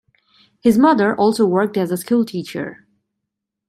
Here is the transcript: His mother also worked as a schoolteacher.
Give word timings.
His 0.61 0.79
mother 0.79 1.15
also 1.15 1.45
worked 1.45 1.77
as 1.77 1.91
a 1.91 1.97
schoolteacher. 1.97 2.87